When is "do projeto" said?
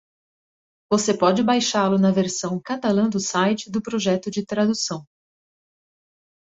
3.69-4.31